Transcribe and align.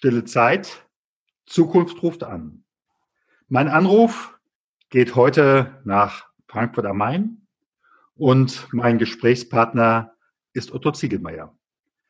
Stille 0.00 0.24
Zeit, 0.24 0.88
Zukunft 1.44 2.02
ruft 2.02 2.22
an. 2.22 2.64
Mein 3.48 3.68
Anruf 3.68 4.34
geht 4.88 5.14
heute 5.14 5.78
nach 5.84 6.24
Frankfurt 6.48 6.86
am 6.86 6.96
Main 6.96 7.46
und 8.14 8.66
mein 8.72 8.96
Gesprächspartner 8.96 10.14
ist 10.54 10.72
Otto 10.72 10.92
Ziegelmeier. 10.92 11.54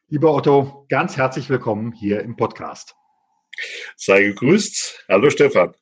Lieber 0.07 0.33
Otto, 0.33 0.87
ganz 0.89 1.17
herzlich 1.17 1.51
willkommen 1.51 1.91
hier 1.91 2.21
im 2.21 2.37
Podcast. 2.37 2.95
Sei 3.97 4.23
gegrüßt. 4.23 5.07
Hallo 5.09 5.29
Stefan. 5.29 5.75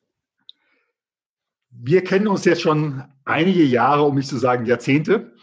Wir 1.69 2.03
kennen 2.03 2.27
uns 2.27 2.43
jetzt 2.43 2.63
schon 2.63 3.03
einige 3.23 3.63
Jahre, 3.63 4.01
um 4.01 4.15
nicht 4.15 4.29
zu 4.29 4.39
sagen 4.39 4.65
Jahrzehnte, 4.65 5.35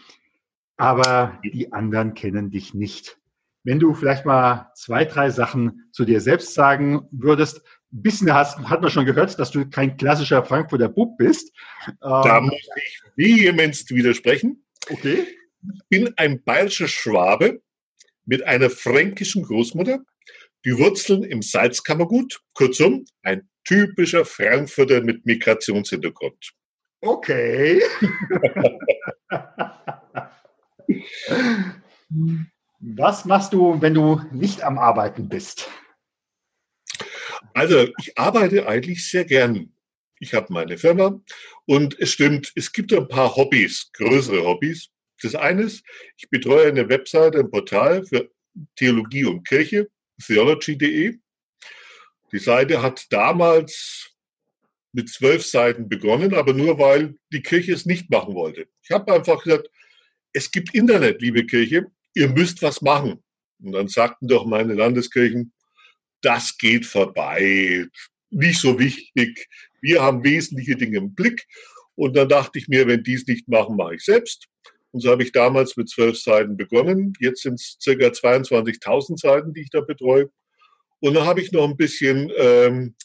aber 0.76 1.40
die 1.44 1.72
anderen 1.72 2.14
kennen 2.14 2.50
dich 2.50 2.74
nicht. 2.74 3.20
Wenn 3.66 3.80
du 3.80 3.94
vielleicht 3.94 4.24
mal 4.24 4.70
zwei, 4.76 5.04
drei 5.04 5.28
Sachen 5.28 5.88
zu 5.90 6.04
dir 6.04 6.20
selbst 6.20 6.54
sagen 6.54 7.08
würdest. 7.10 7.62
Ein 7.92 8.02
bisschen 8.02 8.32
hast, 8.32 8.60
hat 8.60 8.80
man 8.80 8.92
schon 8.92 9.06
gehört, 9.06 9.36
dass 9.40 9.50
du 9.50 9.68
kein 9.68 9.96
klassischer 9.96 10.44
Frankfurter 10.44 10.88
Bub 10.88 11.18
bist. 11.18 11.52
Da 12.00 12.38
ähm, 12.38 12.44
muss 12.44 12.68
ich 12.76 13.02
vehement 13.16 13.90
widersprechen. 13.90 14.64
Okay. 14.88 15.26
Ich 15.74 15.80
bin 15.88 16.14
ein 16.16 16.44
bayerischer 16.44 16.86
Schwabe 16.86 17.60
mit 18.24 18.44
einer 18.44 18.70
fränkischen 18.70 19.42
Großmutter. 19.42 19.98
Die 20.64 20.78
Wurzeln 20.78 21.24
im 21.24 21.42
Salzkammergut. 21.42 22.40
Kurzum, 22.54 23.04
ein 23.22 23.48
typischer 23.64 24.24
Frankfurter 24.24 25.00
mit 25.00 25.26
Migrationshintergrund. 25.26 26.52
Okay. 27.00 27.82
Was 32.80 33.24
machst 33.24 33.52
du, 33.52 33.80
wenn 33.80 33.94
du 33.94 34.20
nicht 34.32 34.62
am 34.62 34.78
Arbeiten 34.78 35.28
bist? 35.28 35.70
Also, 37.54 37.88
ich 37.98 38.18
arbeite 38.18 38.68
eigentlich 38.68 39.08
sehr 39.08 39.24
gern. 39.24 39.72
Ich 40.18 40.34
habe 40.34 40.52
meine 40.52 40.78
Firma 40.78 41.20
und 41.66 41.98
es 41.98 42.12
stimmt, 42.12 42.52
es 42.54 42.72
gibt 42.72 42.92
ein 42.92 43.08
paar 43.08 43.36
Hobbys, 43.36 43.90
größere 43.92 44.44
Hobbys. 44.44 44.90
Das 45.22 45.34
eine 45.34 45.62
ist, 45.62 45.84
ich 46.16 46.28
betreue 46.28 46.68
eine 46.68 46.88
Webseite, 46.88 47.38
ein 47.38 47.50
Portal 47.50 48.04
für 48.04 48.30
Theologie 48.76 49.24
und 49.24 49.46
Kirche, 49.46 49.88
theology.de. 50.24 51.18
Die 52.32 52.38
Seite 52.38 52.82
hat 52.82 53.06
damals 53.10 54.10
mit 54.92 55.10
zwölf 55.10 55.44
Seiten 55.44 55.88
begonnen, 55.88 56.34
aber 56.34 56.54
nur 56.54 56.78
weil 56.78 57.16
die 57.32 57.42
Kirche 57.42 57.72
es 57.72 57.86
nicht 57.86 58.10
machen 58.10 58.34
wollte. 58.34 58.66
Ich 58.82 58.90
habe 58.90 59.12
einfach 59.12 59.42
gesagt, 59.42 59.70
es 60.32 60.50
gibt 60.50 60.74
Internet, 60.74 61.20
liebe 61.20 61.44
Kirche, 61.46 61.86
ihr 62.16 62.28
müsst 62.28 62.62
was 62.62 62.80
machen. 62.80 63.22
Und 63.62 63.72
dann 63.72 63.88
sagten 63.88 64.26
doch 64.26 64.46
meine 64.46 64.74
Landeskirchen, 64.74 65.52
das 66.22 66.56
geht 66.58 66.86
vorbei, 66.86 67.86
nicht 68.30 68.60
so 68.60 68.78
wichtig, 68.78 69.46
wir 69.80 70.02
haben 70.02 70.24
wesentliche 70.24 70.76
Dinge 70.76 70.98
im 70.98 71.14
Blick. 71.14 71.46
Und 71.94 72.16
dann 72.16 72.28
dachte 72.28 72.58
ich 72.58 72.68
mir, 72.68 72.86
wenn 72.86 73.04
die 73.04 73.14
es 73.14 73.26
nicht 73.26 73.48
machen, 73.48 73.76
mache 73.76 73.94
ich 73.94 74.04
selbst. 74.04 74.46
Und 74.90 75.00
so 75.00 75.10
habe 75.10 75.22
ich 75.22 75.32
damals 75.32 75.76
mit 75.76 75.88
zwölf 75.88 76.18
Seiten 76.18 76.56
begonnen. 76.56 77.12
Jetzt 77.20 77.42
sind 77.42 77.54
es 77.54 77.76
circa 77.80 78.06
22.000 78.06 79.18
Seiten, 79.20 79.52
die 79.52 79.62
ich 79.62 79.70
da 79.70 79.80
betreue. 79.80 80.30
Und 81.00 81.14
dann 81.14 81.26
habe 81.26 81.40
ich 81.40 81.52
noch 81.52 81.64
ein 81.64 81.76
bisschen 81.76 82.32
ähm, 82.36 82.96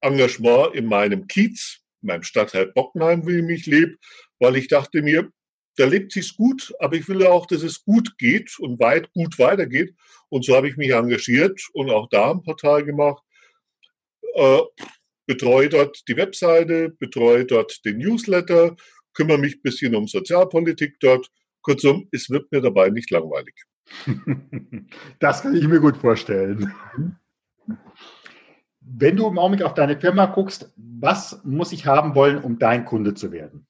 Engagement 0.00 0.74
in 0.74 0.86
meinem 0.86 1.26
Kiez, 1.26 1.80
meinem 2.00 2.22
Stadtteil 2.22 2.72
Bockenheim, 2.72 3.26
wie 3.26 3.36
ich 3.36 3.44
mich 3.44 3.66
lebe, 3.66 3.96
weil 4.38 4.56
ich 4.56 4.68
dachte 4.68 5.02
mir, 5.02 5.30
da 5.76 5.86
lebt 5.86 6.12
sich's 6.12 6.36
gut, 6.36 6.74
aber 6.78 6.96
ich 6.96 7.08
will 7.08 7.22
ja 7.22 7.30
auch, 7.30 7.46
dass 7.46 7.62
es 7.62 7.84
gut 7.84 8.18
geht 8.18 8.58
und 8.58 8.80
weit 8.80 9.12
gut 9.12 9.38
weitergeht. 9.38 9.94
Und 10.28 10.44
so 10.44 10.54
habe 10.54 10.68
ich 10.68 10.76
mich 10.76 10.90
engagiert 10.90 11.60
und 11.72 11.90
auch 11.90 12.08
da 12.08 12.30
ein 12.30 12.42
Portal 12.42 12.84
gemacht. 12.84 13.22
Äh, 14.34 14.60
betreue 15.26 15.68
dort 15.68 16.02
die 16.08 16.16
Webseite, 16.16 16.90
betreue 16.90 17.44
dort 17.44 17.84
den 17.84 17.98
Newsletter, 17.98 18.76
kümmere 19.14 19.38
mich 19.38 19.56
ein 19.56 19.62
bisschen 19.62 19.94
um 19.94 20.06
Sozialpolitik 20.06 20.98
dort. 21.00 21.30
Kurzum, 21.62 22.08
es 22.10 22.30
wird 22.30 22.50
mir 22.50 22.60
dabei 22.60 22.90
nicht 22.90 23.10
langweilig. 23.10 23.54
Das 25.18 25.42
kann 25.42 25.54
ich 25.54 25.66
mir 25.66 25.80
gut 25.80 25.96
vorstellen. 25.96 26.74
Wenn 28.80 29.16
du 29.16 29.26
im 29.26 29.38
Augenblick 29.38 29.64
auf 29.64 29.74
deine 29.74 29.98
Firma 30.00 30.26
guckst, 30.26 30.72
was 30.76 31.40
muss 31.44 31.72
ich 31.72 31.86
haben 31.86 32.14
wollen, 32.14 32.42
um 32.42 32.58
dein 32.58 32.84
Kunde 32.84 33.14
zu 33.14 33.30
werden? 33.30 33.66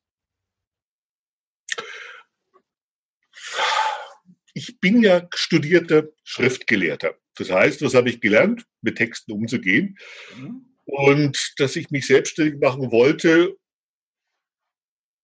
Ich 4.60 4.78
bin 4.78 5.03
ja 5.03 5.26
studierter 5.34 6.09
Schriftgelehrter. 6.22 7.15
Das 7.37 7.50
heißt, 7.50 7.81
was 7.81 7.94
habe 7.94 8.10
ich 8.10 8.21
gelernt? 8.21 8.66
Mit 8.82 8.97
Texten 8.97 9.32
umzugehen. 9.32 9.97
Mhm. 10.37 10.66
Und 10.84 11.54
dass 11.56 11.76
ich 11.76 11.91
mich 11.91 12.06
selbstständig 12.06 12.60
machen 12.60 12.93
wollte, 12.93 13.56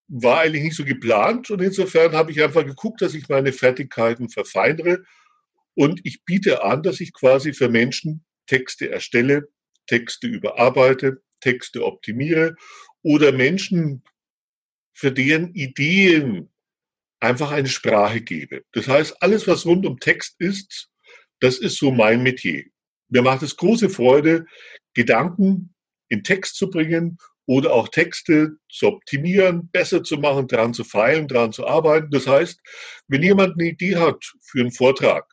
war 0.08 0.40
eigentlich 0.40 0.62
nicht 0.62 0.76
so 0.76 0.84
geplant. 0.84 1.50
Und 1.50 1.60
insofern 1.60 2.12
habe 2.12 2.30
ich 2.30 2.42
einfach 2.42 2.64
geguckt, 2.64 3.02
dass 3.02 3.12
ich 3.12 3.28
meine 3.28 3.52
Fertigkeiten 3.52 4.30
verfeinere. 4.30 5.04
Und 5.74 6.00
ich 6.04 6.24
biete 6.24 6.62
an, 6.64 6.82
dass 6.82 7.00
ich 7.00 7.12
quasi 7.12 7.52
für 7.52 7.68
Menschen 7.68 8.24
Texte 8.46 8.88
erstelle, 8.88 9.48
Texte 9.86 10.28
überarbeite, 10.28 11.22
Texte 11.40 11.84
optimiere 11.84 12.54
oder 13.02 13.32
Menschen, 13.32 14.02
für 14.94 15.12
deren 15.12 15.52
Ideen 15.52 16.48
einfach 17.20 17.50
eine 17.50 17.68
Sprache 17.68 18.20
gebe. 18.20 18.64
Das 18.72 18.88
heißt, 18.88 19.22
alles, 19.22 19.46
was 19.46 19.66
rund 19.66 19.86
um 19.86 19.98
Text 19.98 20.36
ist, 20.38 20.90
das 21.40 21.58
ist 21.58 21.78
so 21.78 21.90
mein 21.90 22.22
Metier. 22.22 22.64
Mir 23.08 23.22
macht 23.22 23.42
es 23.42 23.56
große 23.56 23.88
Freude, 23.88 24.46
Gedanken 24.94 25.74
in 26.08 26.22
Text 26.24 26.56
zu 26.56 26.70
bringen 26.70 27.18
oder 27.46 27.72
auch 27.72 27.88
Texte 27.88 28.56
zu 28.68 28.88
optimieren, 28.88 29.68
besser 29.70 30.02
zu 30.02 30.16
machen, 30.16 30.48
daran 30.48 30.74
zu 30.74 30.84
feilen, 30.84 31.28
daran 31.28 31.52
zu 31.52 31.66
arbeiten. 31.66 32.10
Das 32.10 32.26
heißt, 32.26 32.60
wenn 33.08 33.22
jemand 33.22 33.54
eine 33.54 33.70
Idee 33.70 33.96
hat 33.96 34.24
für 34.42 34.60
einen 34.60 34.72
Vortrag, 34.72 35.32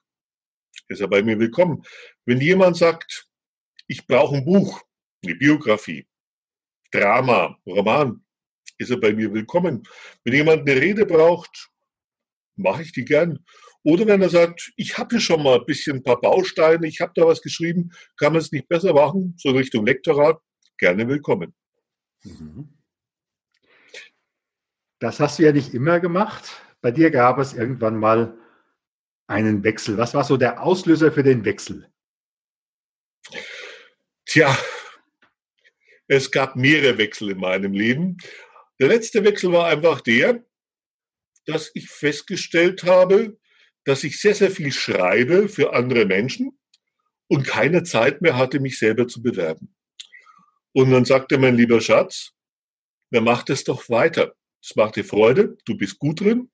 ist 0.88 1.02
er 1.02 1.08
bei 1.08 1.24
mir 1.24 1.40
willkommen. 1.40 1.84
Wenn 2.26 2.40
jemand 2.40 2.78
sagt, 2.78 3.28
ich 3.88 4.06
brauche 4.06 4.36
ein 4.36 4.46
Buch, 4.46 4.82
eine 5.24 5.36
Biografie, 5.36 6.08
Drama, 6.92 7.58
Roman, 7.66 8.24
ist 8.78 8.92
er 8.92 8.98
bei 8.98 9.14
mir 9.14 9.34
willkommen. 9.34 9.84
Wenn 10.24 10.34
jemand 10.34 10.70
eine 10.70 10.80
Rede 10.80 11.06
braucht, 11.06 11.72
mache 12.56 12.84
ich 12.84 12.92
die 12.92 13.06
gern. 13.06 13.44
Oder 13.84 14.08
wenn 14.08 14.22
er 14.22 14.30
sagt, 14.30 14.72
ich 14.78 14.98
habe 14.98 15.16
hier 15.16 15.20
schon 15.20 15.44
mal 15.44 15.60
ein 15.60 15.66
bisschen 15.66 15.98
ein 15.98 16.04
paar 16.04 16.22
Bausteine, 16.22 16.88
ich 16.88 17.02
habe 17.02 17.12
da 17.16 17.26
was 17.26 17.42
geschrieben, 17.42 17.92
kann 18.18 18.34
man 18.34 18.42
es 18.42 18.52
nicht 18.52 18.68
besser 18.68 18.94
machen, 18.94 19.36
so 19.38 19.52
Richtung 19.52 19.86
Lektorat, 19.86 20.40
gerne 20.78 21.08
willkommen. 21.08 21.54
Mhm. 22.24 22.78
Das 25.00 25.20
hast 25.20 25.38
du 25.38 25.44
ja 25.44 25.52
nicht 25.52 25.74
immer 25.74 26.00
gemacht. 26.00 26.62
Bei 26.82 26.92
dir 26.92 27.12
gab 27.12 27.38
es 27.38 27.54
irgendwann 27.54 27.98
mal 27.98 28.38
einen 29.28 29.64
Wechsel. 29.64 29.98
Was 29.98 30.14
war 30.14 30.24
so 30.24 30.38
der 30.38 30.64
Auslöser 30.64 31.12
für 31.12 31.24
den 31.24 31.44
Wechsel? 31.44 31.90
Tja, 34.26 34.58
es 36.08 36.32
gab 36.32 36.56
mehrere 36.56 36.98
Wechsel 36.98 37.32
in 37.32 37.40
meinem 37.40 37.74
Leben. 37.74 38.18
Der 38.80 38.88
letzte 38.88 39.24
Wechsel 39.24 39.52
war 39.52 39.68
einfach 39.68 40.02
der, 40.02 40.44
dass 41.46 41.72
ich 41.74 41.90
festgestellt 41.90 42.84
habe, 42.84 43.38
dass 43.86 44.04
ich 44.04 44.20
sehr, 44.20 44.36
sehr 44.36 44.52
viel 44.52 44.72
schreibe 44.72 45.50
für 45.50 45.74
andere 45.74 46.06
Menschen 46.06 46.58
und 47.28 47.46
keine 47.48 47.84
Zeit 47.84 48.22
mehr 48.22 48.38
hatte, 48.38 48.60
mich 48.60 48.80
selber 48.80 49.08
zu 49.08 49.22
bewerben. 49.22 49.76
Und 50.74 50.92
dann 50.92 51.06
sagte 51.06 51.38
mein 51.38 51.56
lieber 51.56 51.82
Schatz, 51.82 52.32
wer 53.12 53.22
macht 53.22 53.50
es 53.50 53.64
doch 53.64 53.90
weiter? 53.90 54.34
Es 54.62 54.76
macht 54.76 54.96
dir 54.96 55.04
Freude, 55.04 55.58
du 55.66 55.78
bist 55.78 56.00
gut 56.00 56.22
drin. 56.22 56.52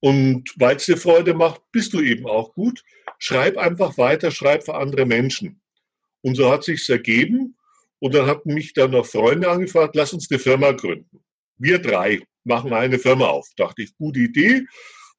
Und 0.00 0.52
weil 0.56 0.76
es 0.76 0.86
dir 0.86 0.96
Freude 0.96 1.34
macht, 1.34 1.62
bist 1.72 1.92
du 1.92 2.00
eben 2.00 2.26
auch 2.26 2.52
gut. 2.54 2.82
Schreib 3.18 3.56
einfach 3.56 3.96
weiter, 3.98 4.30
schreib 4.30 4.64
für 4.64 4.74
andere 4.74 5.06
Menschen. 5.06 5.60
Und 6.22 6.36
so 6.36 6.50
hat 6.50 6.64
sich's 6.64 6.88
ergeben. 6.88 7.56
Und 8.00 8.14
dann 8.14 8.26
hatten 8.26 8.54
mich 8.54 8.74
dann 8.74 8.92
noch 8.92 9.06
Freunde 9.06 9.50
angefragt, 9.50 9.96
lass 9.96 10.12
uns 10.12 10.30
eine 10.30 10.38
Firma 10.38 10.72
gründen. 10.72 11.24
Wir 11.58 11.78
drei 11.78 12.22
machen 12.44 12.72
eine 12.72 12.98
Firma 12.98 13.26
auf. 13.26 13.48
Dachte 13.56 13.82
ich, 13.82 13.96
gute 13.96 14.20
Idee. 14.20 14.66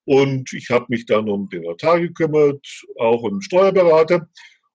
Und 0.05 0.51
ich 0.53 0.69
habe 0.69 0.85
mich 0.89 1.05
dann 1.05 1.29
um 1.29 1.49
den 1.49 1.61
Notar 1.61 1.99
gekümmert, 1.99 2.65
auch 2.97 3.21
um 3.21 3.35
den 3.35 3.41
Steuerberater. 3.41 4.27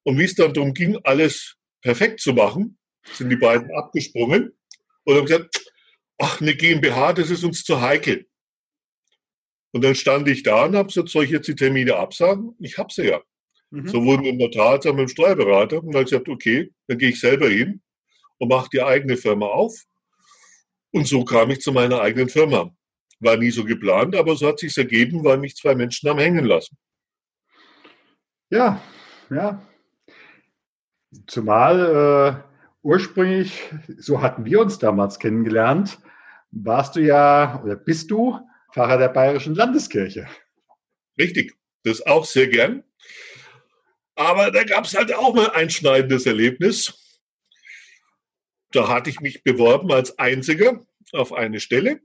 Und 0.05 0.19
wie 0.19 0.25
es 0.25 0.35
dann 0.35 0.55
darum 0.55 0.75
ging, 0.75 0.99
alles 1.03 1.57
perfekt 1.83 2.21
zu 2.21 2.33
machen, 2.33 2.79
sind 3.13 3.31
die 3.31 3.37
beiden 3.37 3.75
abgesprungen 3.75 4.53
und 5.05 5.17
haben 5.17 5.27
gesagt, 5.27 5.73
ach, 6.19 6.41
eine 6.41 6.55
GmbH, 6.55 7.13
das 7.15 7.31
ist 7.31 7.45
uns 7.45 7.65
zu 7.65 7.81
heikel. 7.81 8.27
Und 9.73 9.83
dann 9.83 9.97
stand 9.97 10.29
ich 10.29 10.45
da 10.45 10.67
und 10.67 10.77
habe 10.77 10.87
gesagt, 10.87 11.09
soll 11.09 11.25
ich 11.25 11.31
jetzt 11.31 11.49
die 11.49 11.57
Termine 11.57 11.97
absagen? 11.97 12.55
Ich 12.61 12.79
habe 12.79 12.93
sie 12.93 13.09
ja. 13.09 13.21
Mhm. 13.71 13.89
Sowohl 13.89 14.19
mit 14.19 14.27
dem 14.27 14.39
Notar 14.39 14.75
als 14.75 14.87
auch 14.87 14.93
mit 14.93 15.09
dem 15.09 15.09
Steuerberater. 15.09 15.79
Und 15.79 15.87
dann 15.87 15.95
habe 15.95 16.05
ich 16.05 16.11
gesagt, 16.11 16.29
okay, 16.29 16.73
dann 16.87 16.99
gehe 16.99 17.09
ich 17.09 17.19
selber 17.19 17.49
hin 17.49 17.83
und 18.39 18.49
mache 18.49 18.69
die 18.73 18.83
eigene 18.83 19.17
Firma 19.17 19.47
auf 19.47 19.75
und 20.95 21.09
so 21.09 21.25
kam 21.25 21.51
ich 21.51 21.61
zu 21.61 21.73
meiner 21.73 22.01
eigenen 22.01 22.29
Firma. 22.29 22.71
War 23.19 23.37
nie 23.37 23.51
so 23.51 23.65
geplant, 23.65 24.15
aber 24.15 24.37
so 24.37 24.47
hat 24.47 24.61
sich 24.61 24.79
ergeben, 24.79 25.25
weil 25.25 25.39
mich 25.39 25.57
zwei 25.57 25.75
Menschen 25.75 26.09
haben 26.09 26.21
hängen 26.21 26.45
lassen. 26.45 26.77
Ja, 28.49 28.81
ja. 29.29 29.61
Zumal 31.27 32.45
äh, 32.45 32.55
ursprünglich, 32.83 33.61
so 33.99 34.23
hatten 34.23 34.45
wir 34.45 34.61
uns 34.61 34.79
damals 34.79 35.19
kennengelernt, 35.19 35.99
warst 36.53 36.95
du 36.95 37.01
ja 37.01 37.61
oder 37.65 37.75
bist 37.75 38.13
du 38.13 38.39
Pfarrer 38.73 38.99
der 38.99 39.09
Bayerischen 39.09 39.57
Landeskirche. 39.57 40.29
Richtig, 41.19 41.55
das 41.83 42.07
auch 42.07 42.25
sehr 42.25 42.47
gern. 42.47 42.85
Aber 44.15 44.53
da 44.53 44.63
gab 44.63 44.85
es 44.85 44.95
halt 44.95 45.13
auch 45.13 45.35
mal 45.35 45.51
ein 45.51 45.63
einschneidendes 45.63 46.25
Erlebnis. 46.27 47.04
Da 48.75 48.89
hatte 48.89 49.09
ich 49.09 49.21
mich 49.21 49.45
beworben 49.45 49.93
als 49.93 50.19
Einziger 50.19 50.85
auf 51.13 51.33
eine 51.33 51.61
Stelle. 51.61 52.01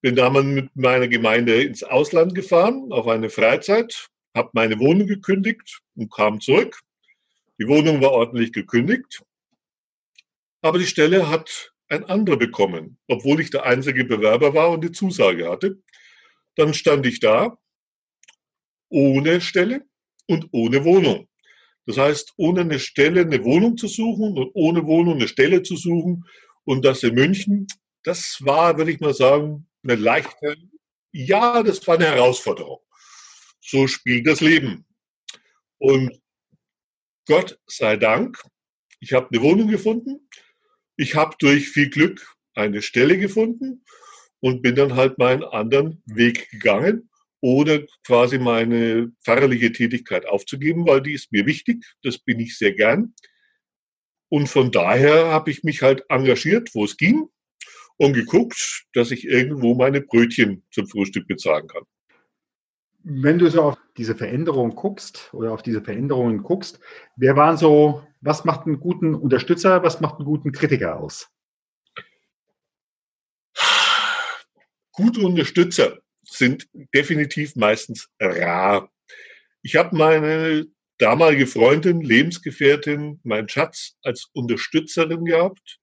Bin 0.00 0.16
damals 0.16 0.46
mit 0.46 0.74
meiner 0.74 1.06
Gemeinde 1.06 1.62
ins 1.62 1.82
Ausland 1.82 2.34
gefahren, 2.34 2.90
auf 2.90 3.06
eine 3.06 3.28
Freizeit, 3.28 4.08
habe 4.34 4.48
meine 4.54 4.78
Wohnung 4.78 5.06
gekündigt 5.06 5.82
und 5.96 6.10
kam 6.10 6.40
zurück. 6.40 6.80
Die 7.58 7.68
Wohnung 7.68 8.00
war 8.00 8.12
ordentlich 8.12 8.54
gekündigt, 8.54 9.22
aber 10.62 10.78
die 10.78 10.86
Stelle 10.86 11.28
hat 11.28 11.74
ein 11.88 12.04
anderer 12.04 12.38
bekommen, 12.38 12.98
obwohl 13.06 13.40
ich 13.40 13.50
der 13.50 13.66
einzige 13.66 14.06
Bewerber 14.06 14.54
war 14.54 14.70
und 14.70 14.82
die 14.82 14.92
Zusage 14.92 15.50
hatte. 15.50 15.82
Dann 16.56 16.72
stand 16.72 17.04
ich 17.04 17.20
da 17.20 17.58
ohne 18.88 19.42
Stelle 19.42 19.84
und 20.26 20.48
ohne 20.52 20.86
Wohnung. 20.86 21.29
Das 21.86 21.96
heißt, 21.96 22.34
ohne 22.36 22.60
eine 22.62 22.78
Stelle 22.78 23.22
eine 23.22 23.42
Wohnung 23.44 23.76
zu 23.76 23.88
suchen 23.88 24.36
und 24.36 24.50
ohne 24.54 24.86
Wohnung 24.86 25.14
eine 25.14 25.28
Stelle 25.28 25.62
zu 25.62 25.76
suchen 25.76 26.24
und 26.64 26.84
das 26.84 27.02
in 27.02 27.14
München, 27.14 27.66
das 28.04 28.38
war, 28.40 28.76
würde 28.78 28.92
ich 28.92 29.00
mal 29.00 29.14
sagen, 29.14 29.66
eine 29.82 29.96
leichte, 29.96 30.56
ja, 31.12 31.62
das 31.62 31.86
war 31.86 31.96
eine 31.96 32.06
Herausforderung. 32.06 32.78
So 33.60 33.86
spielt 33.86 34.26
das 34.26 34.40
Leben. 34.40 34.86
Und 35.78 36.20
Gott 37.26 37.58
sei 37.66 37.96
Dank, 37.96 38.42
ich 39.00 39.12
habe 39.12 39.28
eine 39.30 39.42
Wohnung 39.42 39.68
gefunden. 39.68 40.28
Ich 40.96 41.14
habe 41.14 41.34
durch 41.38 41.68
viel 41.68 41.88
Glück 41.88 42.36
eine 42.54 42.82
Stelle 42.82 43.18
gefunden 43.18 43.84
und 44.40 44.62
bin 44.62 44.74
dann 44.74 44.96
halt 44.96 45.18
meinen 45.18 45.44
anderen 45.44 46.02
Weg 46.06 46.50
gegangen 46.50 47.09
ohne 47.40 47.86
quasi 48.06 48.38
meine 48.38 49.12
pfarrliche 49.24 49.72
Tätigkeit 49.72 50.26
aufzugeben, 50.26 50.86
weil 50.86 51.00
die 51.00 51.14
ist 51.14 51.32
mir 51.32 51.46
wichtig, 51.46 51.84
das 52.02 52.18
bin 52.18 52.38
ich 52.40 52.56
sehr 52.56 52.72
gern. 52.72 53.14
Und 54.28 54.48
von 54.48 54.70
daher 54.70 55.26
habe 55.26 55.50
ich 55.50 55.64
mich 55.64 55.82
halt 55.82 56.04
engagiert, 56.08 56.70
wo 56.74 56.84
es 56.84 56.96
ging 56.96 57.28
und 57.96 58.12
geguckt, 58.12 58.86
dass 58.92 59.10
ich 59.10 59.26
irgendwo 59.26 59.74
meine 59.74 60.00
Brötchen 60.00 60.62
zum 60.70 60.86
Frühstück 60.86 61.26
bezahlen 61.26 61.66
kann. 61.66 61.82
Wenn 63.02 63.38
du 63.38 63.50
so 63.50 63.62
auf 63.62 63.78
diese 63.96 64.14
Veränderung 64.14 64.74
guckst 64.74 65.30
oder 65.32 65.52
auf 65.52 65.62
diese 65.62 65.82
Veränderungen 65.82 66.42
guckst, 66.42 66.80
wer 67.16 67.34
waren 67.34 67.56
so, 67.56 68.06
was 68.20 68.44
macht 68.44 68.66
einen 68.66 68.78
guten 68.78 69.14
Unterstützer, 69.14 69.82
was 69.82 70.00
macht 70.00 70.16
einen 70.16 70.26
guten 70.26 70.52
Kritiker 70.52 71.00
aus? 71.00 71.28
Gute 74.92 75.20
Unterstützer 75.20 75.98
sind 76.22 76.68
definitiv 76.94 77.56
meistens 77.56 78.08
rar. 78.20 78.90
Ich 79.62 79.76
habe 79.76 79.96
meine 79.96 80.66
damalige 80.98 81.46
Freundin, 81.46 82.02
Lebensgefährtin, 82.02 83.20
meinen 83.22 83.48
Schatz 83.48 83.96
als 84.02 84.28
Unterstützerin 84.32 85.24
gehabt, 85.24 85.78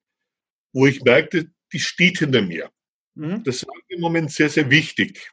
wo 0.73 0.85
ich 0.85 1.01
merkte, 1.01 1.51
die 1.73 1.79
steht 1.79 2.19
hinter 2.19 2.41
mir. 2.41 2.69
Mhm. 3.15 3.43
Das 3.43 3.65
war 3.65 3.73
im 3.87 3.99
Moment 3.99 4.31
sehr, 4.31 4.49
sehr 4.49 4.69
wichtig. 4.69 5.31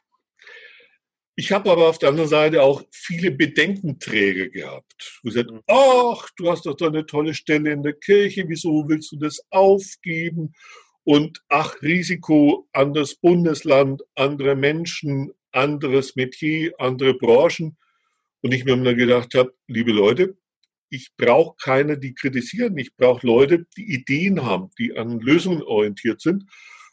Ich 1.37 1.51
habe 1.51 1.69
aber 1.69 1.89
auf 1.89 1.99
der 1.99 2.09
anderen 2.09 2.29
Seite 2.29 2.63
auch 2.63 2.83
viele 2.91 3.29
Bedenkenträger 3.29 4.47
gehabt. 4.47 5.19
Wo 5.21 5.29
gesagt, 5.29 5.51
mhm. 5.51 5.61
ach, 5.67 6.29
du 6.37 6.49
hast 6.49 6.65
doch 6.65 6.75
da 6.75 6.87
eine 6.87 7.05
tolle 7.05 7.33
Stelle 7.33 7.71
in 7.71 7.83
der 7.83 7.93
Kirche, 7.93 8.45
wieso 8.47 8.87
willst 8.87 9.11
du 9.11 9.17
das 9.17 9.41
aufgeben? 9.49 10.53
Und 11.05 11.43
ach, 11.49 11.81
Risiko, 11.83 12.67
anderes 12.73 13.15
Bundesland, 13.15 14.01
andere 14.15 14.55
Menschen, 14.55 15.31
anderes 15.51 16.15
Metier, 16.15 16.73
andere 16.79 17.13
Branchen. 17.13 17.77
Und 18.41 18.53
ich 18.53 18.65
mir 18.65 18.73
immer 18.73 18.95
gedacht 18.95 19.35
habe, 19.35 19.53
liebe 19.67 19.91
Leute, 19.91 20.35
ich 20.89 21.11
brauche 21.15 21.55
keine, 21.61 21.97
die 21.97 22.13
kritisieren. 22.13 22.77
Ich 22.77 22.95
brauche 22.95 23.25
Leute, 23.25 23.65
die 23.77 23.93
Ideen 23.93 24.43
haben, 24.43 24.69
die 24.79 24.97
an 24.97 25.19
Lösungen 25.19 25.61
orientiert 25.61 26.21
sind. 26.21 26.45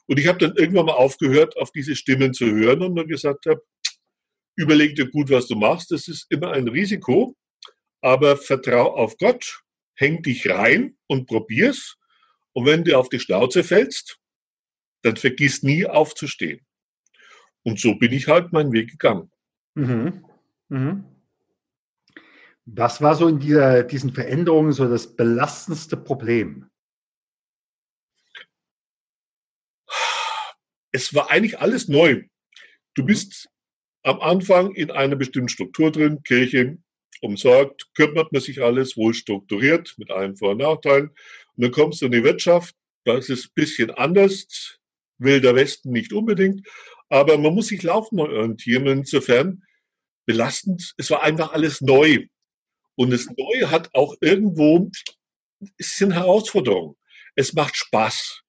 Und 0.06 0.18
ich 0.18 0.26
habe 0.26 0.38
dann 0.38 0.56
irgendwann 0.56 0.86
mal 0.86 0.92
aufgehört, 0.92 1.56
auf 1.56 1.70
diese 1.70 1.96
Stimmen 1.96 2.34
zu 2.34 2.46
hören 2.46 2.82
und 2.82 2.96
dann 2.96 3.08
gesagt 3.08 3.46
habe, 3.46 3.62
überleg 4.56 4.94
dir 4.94 5.08
gut, 5.08 5.30
was 5.30 5.46
du 5.46 5.56
machst. 5.56 5.90
Das 5.90 6.08
ist 6.08 6.26
immer 6.30 6.52
ein 6.52 6.68
Risiko, 6.68 7.34
aber 8.02 8.36
vertrau 8.36 8.94
auf 8.94 9.16
Gott, 9.16 9.62
häng 9.94 10.22
dich 10.22 10.50
rein 10.50 10.96
und 11.06 11.26
probier's. 11.26 11.96
Und 12.52 12.66
wenn 12.66 12.84
du 12.84 12.98
auf 12.98 13.08
die 13.08 13.20
Schnauze 13.20 13.64
fällst, 13.64 14.18
dann 15.02 15.16
vergiss 15.16 15.62
nie 15.62 15.86
aufzustehen. 15.86 16.64
Und 17.64 17.80
so 17.80 17.94
bin 17.94 18.12
ich 18.12 18.28
halt 18.28 18.52
meinen 18.52 18.72
Weg 18.72 18.90
gegangen. 18.90 19.30
Mhm. 19.74 20.24
Mhm. 20.68 21.04
Was 22.64 23.00
war 23.00 23.16
so 23.16 23.26
in 23.28 23.40
dieser, 23.40 23.82
diesen 23.82 24.14
Veränderungen 24.14 24.72
so 24.72 24.88
das 24.88 25.16
belastendste 25.16 25.96
Problem? 25.96 26.70
Es 30.92 31.14
war 31.14 31.30
eigentlich 31.30 31.58
alles 31.58 31.88
neu. 31.88 32.24
Du 32.94 33.02
mhm. 33.02 33.06
bist 33.06 33.48
am 34.02 34.20
Anfang 34.20 34.74
in 34.74 34.90
einer 34.90 35.16
bestimmten 35.16 35.48
Struktur 35.48 35.90
drin, 35.90 36.22
Kirche 36.22 36.78
umsorgt, 37.22 37.88
kümmert 37.94 38.32
man 38.32 38.42
sich 38.42 38.62
alles 38.62 38.96
wohl 38.96 39.14
strukturiert 39.14 39.94
mit 39.96 40.10
allen 40.10 40.36
Vor- 40.36 40.50
und 40.50 40.58
Nachteilen. 40.58 41.08
Und 41.56 41.64
dann 41.64 41.70
kommst 41.70 42.02
du 42.02 42.06
in 42.06 42.12
die 42.12 42.24
Wirtschaft, 42.24 42.74
das 43.04 43.28
ist 43.28 43.46
ein 43.46 43.52
bisschen 43.54 43.90
anders, 43.90 44.78
wilder 45.18 45.54
Westen 45.54 45.90
nicht 45.90 46.12
unbedingt, 46.12 46.66
aber 47.08 47.38
man 47.38 47.54
muss 47.54 47.68
sich 47.68 47.82
laufend 47.82 48.20
orientieren. 48.20 48.86
Insofern 48.86 49.62
belastend, 50.26 50.94
es 50.96 51.10
war 51.10 51.22
einfach 51.22 51.52
alles 51.52 51.80
neu. 51.80 52.26
Und 52.94 53.10
das 53.10 53.26
Neue 53.36 53.70
hat 53.70 53.90
auch 53.94 54.16
irgendwo, 54.20 54.90
es 55.78 55.96
sind 55.96 56.12
Herausforderungen. 56.12 56.96
Es 57.34 57.52
macht 57.52 57.76
Spaß, 57.76 58.42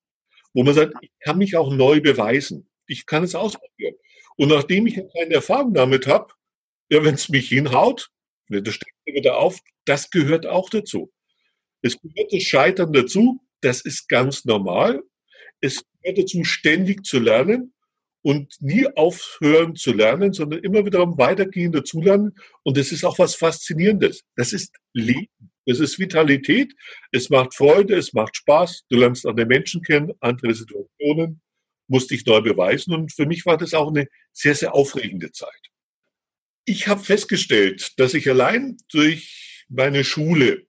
wo 0.54 0.64
man 0.64 0.74
sagt, 0.74 0.94
ich 1.02 1.12
kann 1.20 1.38
mich 1.38 1.56
auch 1.56 1.72
neu 1.72 2.02
beweisen. 2.02 2.70
Ich 2.88 3.06
kann 3.06 3.24
es 3.24 3.36
ausprobieren. 3.36 3.96
Und 4.36 4.50
nachdem 4.50 4.88
ich 4.88 4.96
keine 4.96 5.36
Erfahrung 5.36 5.74
damit 5.74 6.08
habe, 6.08 6.34
ja, 6.90 7.04
wenn 7.04 7.16
es 7.16 7.30
mich 7.30 7.48
hinhaut, 7.50 8.10
das 8.50 8.76
steht 8.76 8.94
wieder 9.06 9.38
auf, 9.38 9.60
das 9.86 10.10
gehört 10.10 10.46
auch 10.46 10.70
dazu. 10.70 11.12
Es 11.82 11.98
gehört 12.00 12.32
das 12.32 12.44
Scheitern 12.44 12.94
dazu, 12.94 13.42
das 13.62 13.82
ist 13.82 14.08
ganz 14.10 14.46
normal. 14.46 15.04
Es 15.62 15.84
gehört 16.02 16.20
dazu, 16.20 16.44
ständig 16.44 17.06
zu 17.06 17.20
lernen 17.20 17.74
und 18.24 18.56
nie 18.62 18.88
aufhören 18.96 19.76
zu 19.76 19.94
lernen, 19.94 20.34
sondern 20.34 20.64
immer 20.64 20.86
wieder 20.86 21.00
Weitergehen 21.18 21.72
dazulernen. 21.72 22.36
Und 22.64 22.78
das 22.78 22.92
ist 22.92 23.04
auch 23.04 23.20
was 23.20 23.36
Faszinierendes. 23.36 24.24
Das 24.36 24.54
ist 24.54 24.74
Leben. 24.94 25.52
Das 25.66 25.80
ist 25.80 26.00
Vitalität. 26.00 26.74
Es 27.12 27.30
macht 27.30 27.54
Freude, 27.54 27.96
es 27.96 28.14
macht 28.14 28.36
Spaß. 28.36 28.84
Du 28.90 28.98
lernst 28.98 29.26
andere 29.26 29.46
Menschen 29.46 29.82
kennen, 29.82 30.12
andere 30.20 30.54
Situationen, 30.54 31.42
musst 31.88 32.12
dich 32.12 32.26
neu 32.26 32.42
beweisen. 32.42 32.94
Und 32.94 33.14
für 33.14 33.26
mich 33.26 33.46
war 33.46 33.58
das 33.58 33.74
auch 33.74 33.90
eine 33.90 34.08
sehr, 34.32 34.56
sehr 34.56 34.74
aufregende 34.74 35.32
Zeit. 35.32 35.73
Ich 36.66 36.88
habe 36.88 37.04
festgestellt, 37.04 37.94
dass 37.98 38.14
ich 38.14 38.30
allein 38.30 38.78
durch 38.92 39.66
meine 39.70 40.04
Schule 40.04 40.66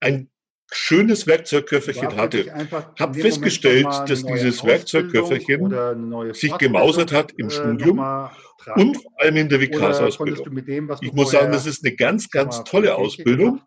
ein 0.00 0.30
schönes 0.70 1.26
Werkzeugköfferchen 1.26 2.16
hatte. 2.16 2.52
Habe 2.98 3.18
festgestellt, 3.18 3.86
dass 4.06 4.24
dieses 4.24 4.64
Werkzeugköfferchen 4.64 6.34
sich 6.34 6.56
gemausert 6.58 7.12
hat 7.12 7.32
im 7.36 7.48
äh, 7.48 7.50
Studium 7.50 7.98
und 8.76 8.96
vor 8.96 9.12
allem 9.20 9.36
in 9.36 9.48
der 9.48 9.60
Vikarsausbildung. 9.60 10.62
Ich 11.00 11.12
muss 11.12 11.30
sagen, 11.30 11.52
das 11.52 11.66
ist 11.66 11.84
eine 11.84 11.94
ganz, 11.94 12.28
ganz 12.28 12.64
tolle 12.64 12.96
Ausbildung. 12.96 13.62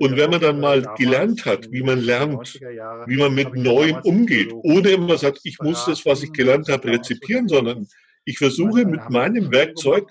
Und 0.00 0.16
wenn 0.16 0.30
man 0.30 0.40
dann 0.40 0.60
mal 0.60 0.82
gelernt 0.98 1.46
hat, 1.46 1.70
wie 1.70 1.82
man 1.82 2.00
lernt, 2.00 2.60
wie 2.60 3.16
man 3.16 3.34
mit 3.34 3.54
Neuem 3.54 3.96
umgeht, 4.02 4.52
ohne 4.52 4.90
immer 4.90 5.16
sagt, 5.16 5.40
ich 5.44 5.58
muss 5.60 5.86
das, 5.86 6.04
was 6.04 6.22
ich 6.22 6.32
gelernt 6.32 6.68
habe, 6.68 6.88
rezipieren, 6.88 7.48
sondern 7.48 7.86
ich 8.24 8.38
versuche 8.38 8.84
mit 8.86 9.10
meinem 9.10 9.50
Werkzeug 9.52 10.10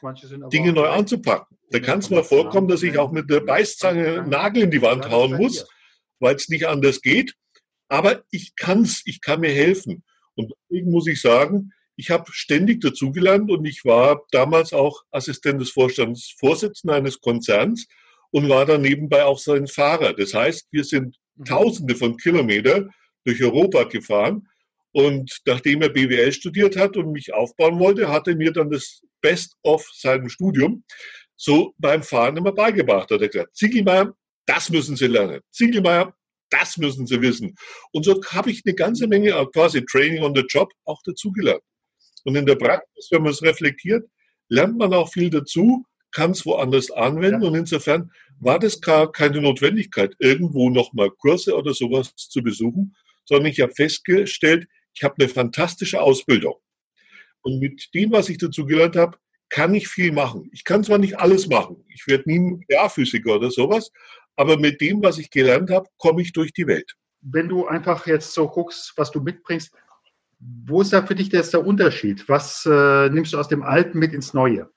Dinge 0.52 0.74
neu 0.74 0.88
anzupacken. 0.88 1.58
Da 1.72 1.80
kann 1.80 2.00
es 2.00 2.10
mal 2.10 2.24
vorkommen, 2.24 2.68
dass 2.68 2.84
ich 2.84 2.98
auch 2.98 3.12
mit 3.12 3.30
der 3.30 3.40
Beißzange 3.40 4.26
Nagel 4.28 4.64
in 4.64 4.72
die 4.72 4.82
Wand 4.82 5.10
hauen 5.10 5.36
muss, 5.36 5.66
weil 6.20 6.36
es 6.36 6.50
nicht 6.50 6.68
anders 6.68 7.02
geht. 7.02 7.34
Aber 7.90 8.24
ich 8.30 8.56
kann's, 8.56 9.02
ich 9.06 9.22
kann 9.22 9.42
mir 9.42 9.52
helfen. 9.52 10.04
Und 10.36 10.54
deswegen 10.70 10.92
muss 10.92 11.08
ich 11.08 11.22
sagen, 11.22 11.72
ich 11.96 12.10
habe 12.10 12.32
ständig 12.32 12.82
dazugelernt 12.82 13.52
und 13.52 13.66
ich 13.66 13.86
war 13.86 14.24
damals 14.32 14.74
auch 14.74 15.04
Assistent 15.12 15.62
des 15.62 15.72
Vorstandsvorsitzenden 15.72 16.98
eines 16.98 17.22
Konzerns 17.22 17.88
und 18.32 18.50
war 18.50 18.66
dann 18.66 18.82
nebenbei 18.82 19.26
auch 19.26 19.38
sein 19.38 19.68
Fahrer. 19.68 20.14
Das 20.14 20.34
heißt, 20.34 20.68
wir 20.72 20.84
sind 20.84 21.18
mhm. 21.36 21.46
Tausende 21.46 21.96
von 21.96 22.18
Kilometern 22.18 22.90
durch 23.26 23.44
Europa 23.44 23.84
gefahren 23.84 24.48
und 24.94 25.42
nachdem 25.46 25.82
er 25.82 25.90
BWL 25.90 26.32
studiert 26.32 26.78
hat 26.78 26.96
und 26.98 27.12
mich 27.12 27.34
aufbauen 27.34 27.80
wollte, 27.80 28.10
hat 28.10 28.28
er 28.28 28.36
mir 28.36 28.54
dann 28.54 28.70
das 28.70 29.02
Best 29.22 29.56
of 29.64 29.86
seinem 29.92 30.30
Studium 30.30 30.84
so 31.36 31.74
beim 31.78 32.04
Fahren 32.04 32.38
immer 32.38 32.54
beigebracht. 32.54 33.10
Hat 33.10 33.22
er 33.22 33.28
gesagt, 33.28 33.56
Ziegelmann, 33.56 34.14
das 34.46 34.70
müssen 34.70 34.96
Sie 34.96 35.08
lernen. 35.08 35.42
Ziegelmeier, 35.52 36.16
das 36.50 36.78
müssen 36.78 37.08
Sie 37.08 37.22
wissen. 37.22 37.56
Und 37.92 38.06
so 38.06 38.22
habe 38.30 38.52
ich 38.52 38.62
eine 38.66 38.76
ganze 38.76 39.08
Menge 39.08 39.32
quasi 39.52 39.84
Training 39.84 40.24
on 40.24 40.36
the 40.36 40.46
Job 40.48 40.72
auch 40.86 41.02
dazugelernt. 41.04 41.64
Und 42.24 42.36
in 42.36 42.46
der 42.46 42.56
Praxis, 42.56 43.10
wenn 43.12 43.24
man 43.24 43.32
es 43.32 43.42
reflektiert, 43.42 44.08
lernt 44.48 44.78
man 44.78 44.94
auch 44.94 45.12
viel 45.12 45.30
dazu, 45.30 45.86
kann 46.12 46.32
es 46.32 46.46
woanders 46.46 46.92
anwenden. 46.92 47.42
Ja. 47.42 47.48
Und 47.50 47.56
insofern 47.56 48.12
war 48.40 48.60
das 48.60 48.80
gar 48.80 49.12
keine 49.12 49.42
Notwendigkeit, 49.42 50.14
irgendwo 50.20 50.70
nochmal 50.70 51.10
Kurse 51.10 51.56
oder 51.56 51.74
sowas 51.74 52.14
zu 52.16 52.44
besuchen, 52.44 52.96
sondern 53.26 53.48
ich 53.48 53.60
habe 53.62 53.74
festgestellt, 53.74 54.68
ich 54.94 55.04
habe 55.04 55.16
eine 55.20 55.30
fantastische 55.30 56.02
Ausbildung. 56.02 56.56
Und 57.42 57.60
mit 57.60 57.94
dem, 57.94 58.12
was 58.12 58.30
ich 58.30 58.38
dazu 58.38 58.66
gelernt 58.66 58.96
habe, 58.96 59.18
kann 59.50 59.76
ich 59.76 59.88
viel 59.88 60.12
machen. 60.12 60.50
Ich 60.52 60.64
kann 60.64 60.84
zwar 60.84 60.98
nicht 60.98 61.20
alles 61.20 61.48
machen, 61.48 61.84
ich 61.90 62.08
werde 62.08 62.24
nie 62.28 62.40
Nuklearphysiker 62.40 63.36
oder 63.36 63.52
sowas, 63.52 63.92
aber 64.36 64.58
mit 64.58 64.82
dem, 64.82 65.04
was 65.04 65.18
ich 65.18 65.30
gelernt 65.30 65.70
habe, 65.70 65.88
komme 65.98 66.22
ich 66.22 66.34
durch 66.34 66.54
die 66.54 66.66
Welt. 66.66 66.96
Wenn 67.22 67.50
du 67.50 67.68
einfach 67.68 68.08
jetzt 68.08 68.34
so 68.34 68.48
guckst, 68.48 68.94
was 68.96 69.12
du 69.12 69.22
mitbringst, 69.22 69.72
wo 70.40 70.82
ist 70.82 70.92
da 70.92 71.06
für 71.06 71.16
dich 71.16 71.32
jetzt 71.32 71.54
der 71.54 71.66
Unterschied? 71.66 72.28
Was 72.28 72.66
äh, 72.66 73.10
nimmst 73.10 73.34
du 73.34 73.38
aus 73.38 73.48
dem 73.48 73.64
Alten 73.64 74.00
mit 74.00 74.14
ins 74.14 74.34
Neue? 74.34 74.70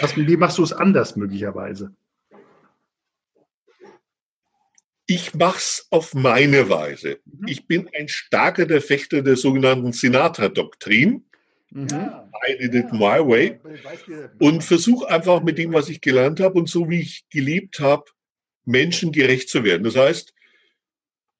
Was, 0.00 0.16
wie 0.16 0.36
machst 0.36 0.58
du 0.58 0.62
es 0.62 0.72
anders 0.72 1.16
möglicherweise? 1.16 1.94
Ich 5.10 5.34
mache 5.34 5.58
es 5.58 5.88
auf 5.90 6.14
meine 6.14 6.68
Weise. 6.68 7.18
Mhm. 7.24 7.48
Ich 7.48 7.66
bin 7.66 7.90
ein 7.98 8.06
starker 8.06 8.64
Defechter 8.64 9.22
der 9.22 9.34
sogenannten 9.34 9.92
Sinatra-Doktrin. 9.92 11.24
Mhm. 11.70 11.88
I 12.48 12.56
did 12.56 12.74
it 12.76 12.92
my 12.92 13.18
way. 13.18 13.58
Und 14.38 14.62
versuche 14.62 15.08
einfach 15.08 15.42
mit 15.42 15.58
dem, 15.58 15.72
was 15.72 15.88
ich 15.88 16.00
gelernt 16.00 16.38
habe 16.38 16.60
und 16.60 16.68
so 16.68 16.88
wie 16.88 17.00
ich 17.00 17.24
gelebt 17.28 17.80
habe, 17.80 18.04
Menschen 18.64 19.10
gerecht 19.10 19.48
zu 19.48 19.64
werden. 19.64 19.82
Das 19.82 19.96
heißt, 19.96 20.32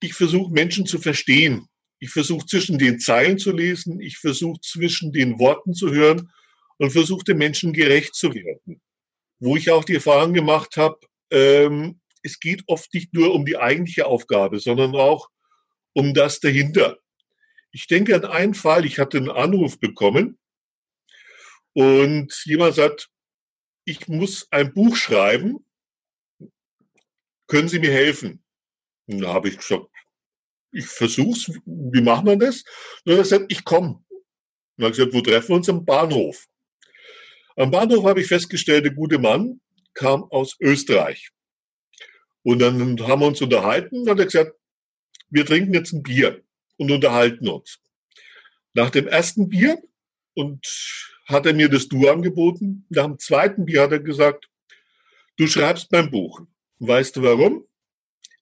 ich 0.03 0.15
versuche 0.15 0.53
Menschen 0.53 0.85
zu 0.85 0.99
verstehen. 0.99 1.69
Ich 2.01 2.11
versuche 2.11 2.47
zwischen 2.47 2.77
den 2.77 2.99
Zeilen 2.99 3.39
zu 3.39 3.53
lesen. 3.53 4.01
Ich 4.01 4.19
versuche 4.19 4.61
zwischen 4.63 5.13
den 5.13 5.39
Worten 5.39 5.75
zu 5.75 5.93
hören 5.93 6.33
und 6.79 6.91
versuche 6.91 7.23
den 7.23 7.39
Menschen 7.39 7.73
gerecht 7.73 8.17
zu 8.17 8.35
werden. 8.35 8.81
Wo 9.39 9.55
ich 9.55 9.71
auch 9.71 9.85
die 9.85 9.95
Erfahrung 9.95 10.33
gemacht 10.33 10.77
habe, 10.77 10.99
ähm, 11.31 12.00
es 12.23 12.41
geht 12.41 12.63
oft 12.67 12.93
nicht 12.95 13.15
nur 13.15 13.35
um 13.35 13.45
die 13.45 13.57
eigentliche 13.57 14.07
Aufgabe, 14.07 14.61
sondern 14.61 14.95
auch 14.95 15.29
um 15.93 16.15
das 16.15 16.41
dahinter. 16.41 16.99
Ich 17.73 17.87
denke 17.87 18.15
an 18.15 18.25
einen 18.25 18.55
Fall, 18.55 18.85
ich 18.85 18.99
hatte 18.99 19.19
einen 19.19 19.31
Anruf 19.31 19.79
bekommen 19.79 20.39
und 21.73 22.33
jemand 22.45 22.75
sagt, 22.75 23.09
ich 23.85 24.09
muss 24.09 24.47
ein 24.51 24.73
Buch 24.75 24.97
schreiben, 24.97 25.65
können 27.47 27.69
Sie 27.69 27.79
mir 27.79 27.93
helfen? 27.93 28.45
Und 29.07 29.21
da 29.21 29.33
habe 29.33 29.49
ich 29.49 29.59
gesagt, 29.59 29.87
ich 30.73 30.87
versuch's, 30.87 31.51
wie 31.65 32.01
macht 32.01 32.25
man 32.25 32.39
das? 32.39 32.63
Und 33.05 33.13
er 33.13 33.19
gesagt, 33.19 33.47
ich 33.49 33.65
komme. 33.65 34.05
Und 34.09 34.85
er 34.85 34.87
hat 34.87 34.93
gesagt, 34.95 35.13
wo 35.13 35.21
treffen 35.21 35.49
wir 35.49 35.57
uns? 35.57 35.69
Am 35.69 35.85
Bahnhof. 35.85 36.47
Am 37.57 37.71
Bahnhof 37.71 38.05
habe 38.05 38.21
ich 38.21 38.29
festgestellt, 38.29 38.85
der 38.85 38.95
gute 38.95 39.19
Mann 39.19 39.61
kam 39.95 40.25
aus 40.25 40.57
Österreich. 40.61 41.31
Und 42.43 42.61
dann 42.61 43.01
haben 43.01 43.21
wir 43.21 43.27
uns 43.27 43.43
unterhalten 43.43 44.01
und 44.01 44.09
hat 44.09 44.19
er 44.19 44.25
gesagt, 44.25 44.53
wir 45.29 45.45
trinken 45.47 45.75
jetzt 45.75 45.93
ein 45.93 46.03
Bier 46.03 46.43
und 46.77 46.91
unterhalten 46.91 47.49
uns. 47.49 47.81
Nach 48.73 48.91
dem 48.91 49.07
ersten 49.07 49.49
Bier 49.49 49.83
und 50.35 50.67
hat 51.27 51.47
er 51.47 51.55
mir 51.55 51.69
das 51.69 51.89
Du 51.89 52.09
angeboten. 52.09 52.87
Nach 52.89 53.07
dem 53.07 53.19
zweiten 53.19 53.65
Bier 53.65 53.83
hat 53.83 53.93
er 53.93 54.01
gesagt, 54.01 54.49
du 55.37 55.47
schreibst 55.47 55.93
mein 55.93 56.11
Buch. 56.11 56.41
Weißt 56.79 57.17
du 57.17 57.23
warum? 57.23 57.67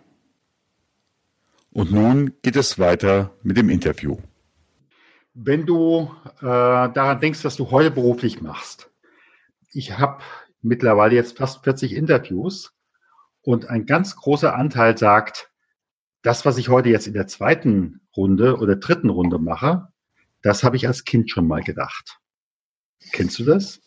Und 1.71 1.93
nun 1.93 2.33
geht 2.43 2.57
es 2.57 2.79
weiter 2.79 3.35
mit 3.43 3.57
dem 3.57 3.69
Interview. 3.69 4.19
Wenn 5.35 5.67
du 5.67 6.11
äh, 6.39 6.43
daran 6.43 7.21
denkst, 7.21 7.45
was 7.45 7.57
du 7.57 7.71
heute 7.71 7.91
beruflich 7.91 8.41
machst, 8.41 8.91
ich 9.73 9.99
habe 9.99 10.23
mittlerweile 10.63 11.17
jetzt 11.17 11.37
fast 11.37 11.65
40 11.65 11.95
Interviews 11.95 12.73
und 13.43 13.69
ein 13.69 13.87
ganz 13.87 14.15
großer 14.15 14.55
Anteil 14.55 14.97
sagt, 14.97 15.51
das, 16.23 16.47
was 16.47 16.57
ich 16.57 16.69
heute 16.69 16.89
jetzt 16.89 17.09
in 17.09 17.13
der 17.13 17.27
zweiten 17.27 18.01
Runde 18.17 18.57
oder 18.59 18.77
dritten 18.77 19.11
Runde 19.11 19.39
mache, 19.39 19.89
das 20.43 20.63
habe 20.63 20.77
ich 20.77 20.87
als 20.87 21.05
Kind 21.05 21.31
schon 21.31 21.49
mal 21.49 21.63
gedacht. 21.63 22.21
Kennst 23.13 23.39
du 23.41 23.45
das? 23.45 23.81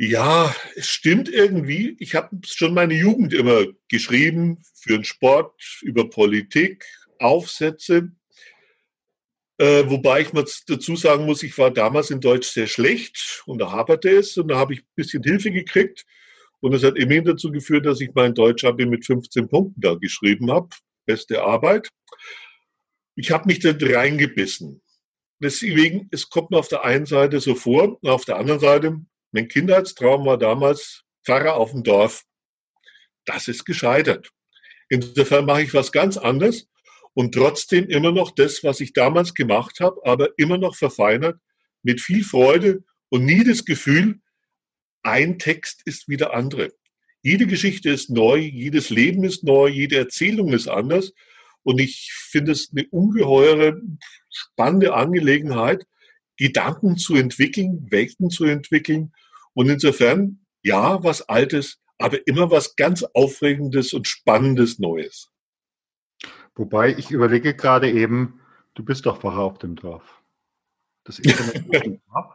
Ja, 0.00 0.54
es 0.76 0.86
stimmt 0.86 1.28
irgendwie. 1.28 1.96
Ich 1.98 2.14
habe 2.14 2.38
schon 2.46 2.72
meine 2.72 2.94
Jugend 2.94 3.34
immer 3.34 3.64
geschrieben 3.88 4.62
für 4.74 4.92
den 4.92 5.04
Sport, 5.04 5.60
über 5.82 6.08
Politik, 6.08 6.84
Aufsätze. 7.18 8.12
Äh, 9.58 9.90
wobei 9.90 10.20
ich 10.20 10.32
mal 10.32 10.44
dazu 10.68 10.94
sagen 10.94 11.26
muss, 11.26 11.42
ich 11.42 11.58
war 11.58 11.72
damals 11.72 12.10
in 12.10 12.20
Deutsch 12.20 12.46
sehr 12.46 12.68
schlecht 12.68 13.42
und 13.46 13.58
da 13.58 13.72
haperte 13.72 14.08
es 14.10 14.36
und 14.36 14.46
da 14.46 14.56
habe 14.56 14.74
ich 14.74 14.82
ein 14.82 14.94
bisschen 14.94 15.24
Hilfe 15.24 15.50
gekriegt. 15.50 16.06
Und 16.60 16.74
es 16.74 16.84
hat 16.84 16.96
immerhin 16.96 17.24
dazu 17.24 17.50
geführt, 17.50 17.84
dass 17.84 18.00
ich 18.00 18.10
mein 18.14 18.34
Deutsch-Abi 18.34 18.86
mit 18.86 19.04
15 19.04 19.48
Punkten 19.48 19.80
da 19.80 19.94
geschrieben 19.94 20.52
habe. 20.52 20.68
Beste 21.06 21.42
Arbeit. 21.42 21.88
Ich 23.16 23.32
habe 23.32 23.48
mich 23.48 23.58
da 23.58 23.74
reingebissen. 23.76 24.80
Deswegen, 25.40 26.08
es 26.12 26.30
kommt 26.30 26.52
mir 26.52 26.58
auf 26.58 26.68
der 26.68 26.84
einen 26.84 27.06
Seite 27.06 27.40
so 27.40 27.56
vor, 27.56 27.98
auf 28.02 28.24
der 28.24 28.36
anderen 28.36 28.60
Seite, 28.60 29.00
mein 29.32 29.48
Kindheitstraum 29.48 30.26
war 30.26 30.38
damals 30.38 31.04
Pfarrer 31.24 31.54
auf 31.54 31.72
dem 31.72 31.82
Dorf. 31.82 32.24
Das 33.24 33.48
ist 33.48 33.64
gescheitert. 33.64 34.30
Insofern 34.88 35.44
mache 35.44 35.62
ich 35.62 35.74
was 35.74 35.92
ganz 35.92 36.16
anderes 36.16 36.68
und 37.14 37.34
trotzdem 37.34 37.88
immer 37.88 38.12
noch 38.12 38.30
das, 38.30 38.64
was 38.64 38.80
ich 38.80 38.92
damals 38.92 39.34
gemacht 39.34 39.80
habe, 39.80 40.00
aber 40.04 40.30
immer 40.38 40.56
noch 40.56 40.76
verfeinert, 40.76 41.38
mit 41.82 42.00
viel 42.00 42.24
Freude 42.24 42.84
und 43.10 43.24
nie 43.24 43.44
das 43.44 43.64
Gefühl, 43.64 44.20
ein 45.02 45.38
Text 45.38 45.82
ist 45.84 46.08
wie 46.08 46.16
der 46.16 46.34
andere. 46.34 46.70
Jede 47.22 47.46
Geschichte 47.46 47.90
ist 47.90 48.10
neu, 48.10 48.36
jedes 48.36 48.90
Leben 48.90 49.24
ist 49.24 49.44
neu, 49.44 49.68
jede 49.68 49.96
Erzählung 49.96 50.52
ist 50.52 50.68
anders. 50.68 51.12
Und 51.62 51.80
ich 51.80 52.12
finde 52.12 52.52
es 52.52 52.70
eine 52.70 52.86
ungeheure, 52.90 53.80
spannende 54.30 54.94
Angelegenheit, 54.94 55.84
Gedanken 56.38 56.96
zu 56.96 57.16
entwickeln, 57.16 57.86
Welten 57.90 58.30
zu 58.30 58.44
entwickeln. 58.44 59.12
Und 59.52 59.68
insofern, 59.68 60.46
ja, 60.62 61.02
was 61.02 61.28
Altes, 61.28 61.80
aber 61.98 62.26
immer 62.26 62.50
was 62.50 62.76
ganz 62.76 63.02
Aufregendes 63.02 63.92
und 63.92 64.06
Spannendes 64.06 64.78
Neues. 64.78 65.30
Wobei 66.54 66.96
ich 66.96 67.10
überlege 67.10 67.54
gerade 67.54 67.90
eben, 67.90 68.40
du 68.74 68.84
bist 68.84 69.06
doch 69.06 69.20
Pfarrer 69.20 69.42
auf 69.42 69.58
dem 69.58 69.74
Dorf. 69.76 70.22
Das 71.04 71.18
Internet 71.18 71.66
ist 71.72 71.84
im 71.84 72.00
Dorf. 72.12 72.32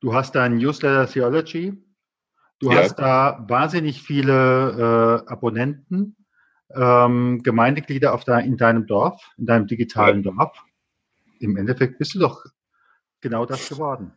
Du 0.00 0.14
hast 0.14 0.34
da 0.34 0.44
ein 0.44 0.56
Newsletter 0.56 1.06
Theology. 1.06 1.72
Du 2.58 2.70
ja. 2.70 2.78
hast 2.78 2.96
da 2.96 3.44
wahnsinnig 3.48 4.02
viele 4.02 5.24
äh, 5.26 5.30
Abonnenten, 5.30 6.16
ähm, 6.74 7.42
Gemeindeglieder 7.42 8.14
auf 8.14 8.24
de 8.24 8.44
in 8.44 8.56
deinem 8.56 8.86
Dorf, 8.86 9.30
in 9.36 9.46
deinem 9.46 9.66
digitalen 9.66 10.22
ja. 10.22 10.30
Dorf. 10.30 10.64
Im 11.40 11.56
Endeffekt 11.56 11.98
bist 11.98 12.14
du 12.14 12.20
doch 12.20 12.44
genau 13.22 13.46
das 13.46 13.68
geworden. 13.68 14.12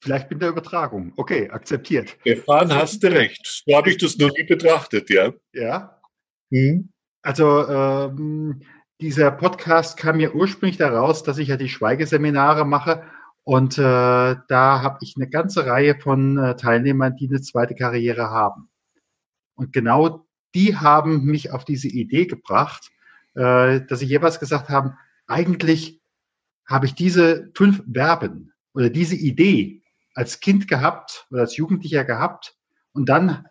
Vielleicht 0.00 0.30
mit 0.30 0.42
der 0.42 0.50
Übertragung. 0.50 1.12
Okay, 1.16 1.50
akzeptiert. 1.50 2.16
Stefan, 2.20 2.72
hast 2.72 3.02
du 3.02 3.08
recht. 3.08 3.62
So 3.66 3.76
habe 3.76 3.90
ich 3.90 3.98
das 3.98 4.16
noch 4.18 4.30
nie 4.36 4.44
betrachtet, 4.44 5.10
ja. 5.10 5.32
Ja. 5.52 6.00
Hm. 6.50 6.92
Also 7.22 7.68
ähm, 7.68 8.62
dieser 9.00 9.30
Podcast 9.30 9.96
kam 9.96 10.16
mir 10.16 10.34
ursprünglich 10.34 10.76
daraus, 10.76 11.22
dass 11.22 11.38
ich 11.38 11.48
ja 11.48 11.56
die 11.56 11.68
Schweigeseminare 11.68 12.64
mache 12.64 13.04
und 13.48 13.78
äh, 13.78 13.82
da 13.82 14.82
habe 14.82 14.98
ich 15.00 15.14
eine 15.16 15.26
ganze 15.26 15.64
Reihe 15.64 15.98
von 15.98 16.36
äh, 16.36 16.54
Teilnehmern, 16.56 17.16
die 17.16 17.28
eine 17.28 17.40
zweite 17.40 17.74
Karriere 17.74 18.30
haben. 18.30 18.68
Und 19.54 19.72
genau 19.72 20.26
die 20.54 20.76
haben 20.76 21.24
mich 21.24 21.50
auf 21.50 21.64
diese 21.64 21.88
Idee 21.88 22.26
gebracht, 22.26 22.90
äh, 23.34 23.80
dass 23.80 24.00
sie 24.00 24.06
jeweils 24.06 24.38
gesagt 24.38 24.68
haben, 24.68 24.98
eigentlich 25.26 25.97
habe 26.68 26.86
ich 26.86 26.94
diese 26.94 27.50
fünf 27.54 27.82
Verben 27.92 28.52
oder 28.74 28.90
diese 28.90 29.16
Idee 29.16 29.82
als 30.14 30.40
Kind 30.40 30.68
gehabt 30.68 31.26
oder 31.30 31.40
als 31.40 31.56
Jugendlicher 31.56 32.04
gehabt 32.04 32.56
und 32.92 33.08
dann 33.08 33.46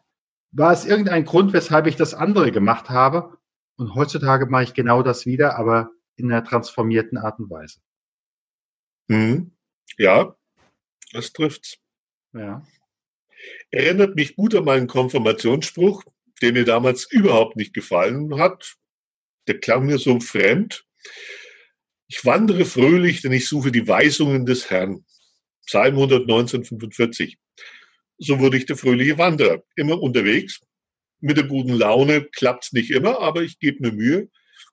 war 0.51 0.71
es 0.71 0.85
irgendein 0.85 1.25
Grund, 1.25 1.51
weshalb 1.51 1.87
ich 1.87 1.97
das 1.97 2.13
andere 2.13 2.51
gemacht 2.51 2.89
habe 2.89 3.37
und 3.75 3.95
heutzutage 3.95 4.45
mache 4.45 4.63
ich 4.63 4.73
genau 4.73 5.03
das 5.03 5.25
wieder, 5.25 5.57
aber 5.57 5.91
in 6.15 6.31
einer 6.31 6.43
transformierten 6.43 7.17
Art 7.17 7.39
und 7.39 7.49
Weise. 7.49 7.79
Mhm. 9.07 9.51
Ja, 9.97 10.35
das 11.11 11.33
trifft's. 11.33 11.77
Ja. 12.33 12.65
Erinnert 13.71 14.15
mich 14.15 14.35
gut 14.35 14.55
an 14.55 14.65
meinen 14.65 14.87
Konfirmationsspruch, 14.87 16.03
der 16.41 16.53
mir 16.53 16.65
damals 16.65 17.09
überhaupt 17.11 17.55
nicht 17.55 17.73
gefallen 17.73 18.39
hat. 18.39 18.75
Der 19.47 19.59
klang 19.59 19.85
mir 19.85 19.97
so 19.97 20.19
fremd. 20.19 20.85
Ich 22.17 22.25
wandere 22.25 22.65
fröhlich, 22.65 23.21
denn 23.21 23.31
ich 23.31 23.47
suche 23.47 23.71
die 23.71 23.87
Weisungen 23.87 24.47
des 24.47 24.71
Herrn. 24.71 25.05
Psalm 25.67 25.97
119, 25.97 26.63
45. 26.63 27.37
So 28.17 28.39
wurde 28.39 28.57
ich 28.57 28.65
der 28.65 28.75
fröhliche 28.75 29.19
Wanderer. 29.19 29.61
Immer 29.75 30.01
unterwegs, 30.01 30.59
mit 31.19 31.37
der 31.37 31.43
guten 31.43 31.73
Laune 31.73 32.23
klappt 32.23 32.65
es 32.65 32.73
nicht 32.73 32.89
immer, 32.89 33.19
aber 33.19 33.43
ich 33.43 33.59
gebe 33.59 33.83
mir 33.83 33.93
Mühe. 33.93 34.29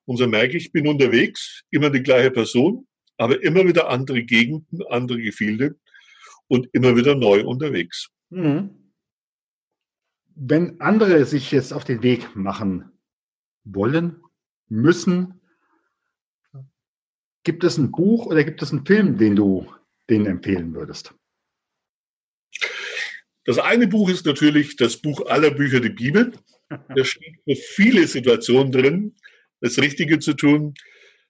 Und 0.06 0.16
so 0.16 0.26
merke 0.26 0.56
ich, 0.56 0.66
ich 0.66 0.72
bin 0.72 0.88
unterwegs, 0.88 1.64
immer 1.70 1.90
die 1.90 2.02
gleiche 2.02 2.30
Person, 2.30 2.86
aber 3.18 3.42
immer 3.42 3.66
wieder 3.66 3.90
andere 3.90 4.22
Gegenden, 4.22 4.80
andere 4.88 5.20
Gefilde 5.20 5.76
und 6.48 6.70
immer 6.72 6.96
wieder 6.96 7.14
neu 7.14 7.44
unterwegs. 7.44 8.08
Mhm. 8.30 8.90
Wenn 10.34 10.80
andere 10.80 11.26
sich 11.26 11.52
jetzt 11.52 11.74
auf 11.74 11.84
den 11.84 12.02
Weg 12.02 12.34
machen 12.34 12.90
wollen, 13.64 14.22
müssen, 14.70 15.42
gibt 17.44 17.62
es 17.62 17.78
ein 17.78 17.90
Buch 17.90 18.26
oder 18.26 18.42
gibt 18.42 18.62
es 18.62 18.72
einen 18.72 18.84
Film, 18.84 19.16
den 19.18 19.36
du 19.36 19.72
denen 20.10 20.26
empfehlen 20.26 20.74
würdest? 20.74 21.14
Das 23.44 23.58
eine 23.58 23.86
Buch 23.86 24.08
ist 24.08 24.24
natürlich 24.24 24.76
das 24.76 24.96
Buch 24.96 25.26
aller 25.26 25.50
Bücher, 25.50 25.80
die 25.80 25.90
Bibel. 25.90 26.32
Da 26.68 27.04
steht 27.04 27.36
für 27.44 27.56
viele 27.56 28.06
Situationen 28.06 28.72
drin, 28.72 29.16
das 29.60 29.78
Richtige 29.78 30.18
zu 30.18 30.32
tun. 30.32 30.74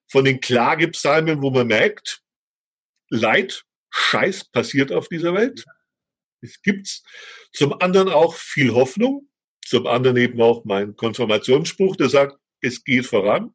Von 0.07 0.25
den 0.25 0.41
Klagepsalmen, 0.41 1.43
wo 1.43 1.51
man 1.51 1.67
merkt, 1.67 2.23
Leid, 3.11 3.65
Scheiß 3.91 4.45
passiert 4.51 4.93
auf 4.93 5.09
dieser 5.09 5.35
Welt. 5.35 5.65
Es 6.41 6.61
gibt's. 6.63 7.03
Zum 7.53 7.81
anderen 7.81 8.09
auch 8.09 8.35
viel 8.35 8.73
Hoffnung. 8.73 9.29
Zum 9.67 9.87
anderen 9.87 10.17
eben 10.19 10.41
auch 10.41 10.65
mein 10.65 10.95
Konfirmationsspruch, 10.95 11.97
der 11.97 12.11
sagt, 12.11 12.37
es 12.61 12.85
geht 12.85 13.07
voran. 13.07 13.55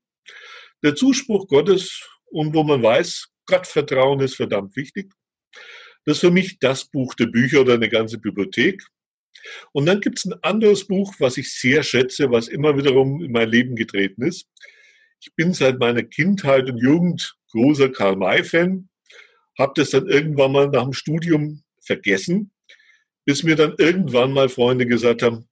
Der 0.84 0.96
Zuspruch 0.96 1.48
Gottes 1.48 2.10
und 2.32 2.54
wo 2.54 2.64
man 2.64 2.82
weiß, 2.82 3.28
Gottvertrauen 3.46 4.20
ist 4.22 4.36
verdammt 4.36 4.76
wichtig. 4.76 5.12
Das 6.06 6.18
ist 6.18 6.22
für 6.22 6.32
mich 6.32 6.60
das 6.60 6.86
Buch 6.86 7.14
der 7.16 7.28
Bücher 7.28 7.62
oder 7.62 7.74
eine 7.74 7.90
ganze 7.90 8.18
Bibliothek. 8.18 8.84
Und 9.72 9.86
dann 9.86 10.02
gibt 10.02 10.20
es 10.20 10.26
ein 10.26 10.42
anderes 10.44 10.88
Buch, 10.88 11.14
was 11.20 11.38
ich 11.38 11.54
sehr 11.54 11.84
schätze, 11.84 12.32
was 12.32 12.48
immer 12.48 12.78
wiederum 12.78 13.24
in 13.24 13.32
mein 13.32 13.50
Leben 13.50 13.76
getreten 13.76 14.24
ist. 14.24 14.48
Ich 15.22 15.34
bin 15.36 15.54
seit 15.54 15.80
meiner 15.80 16.04
Kindheit 16.04 16.70
und 16.70 16.78
Jugend 16.78 17.36
großer 17.52 17.90
Karl 17.90 18.16
May-Fan, 18.16 18.90
habe 19.58 19.74
das 19.76 19.90
dann 19.90 20.08
irgendwann 20.08 20.52
mal 20.52 20.70
nach 20.70 20.84
dem 20.84 20.94
Studium 20.94 21.64
vergessen, 21.82 22.52
bis 23.26 23.44
mir 23.44 23.56
dann 23.56 23.76
irgendwann 23.78 24.32
mal 24.32 24.50
Freunde 24.50 24.86
gesagt 24.86 25.22
haben, 25.22 25.50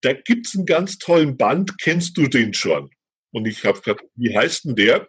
da 0.00 0.12
gibt 0.12 0.46
es 0.46 0.54
einen 0.54 0.66
ganz 0.66 0.98
tollen 0.98 1.36
Band, 1.36 1.78
kennst 1.78 2.16
du 2.18 2.26
den 2.26 2.52
schon? 2.52 2.90
Und 3.32 3.46
ich 3.46 3.64
habe 3.64 3.78
gesagt, 3.78 4.04
wie 4.16 4.36
heißt 4.36 4.64
denn 4.64 4.76
der? 4.76 5.08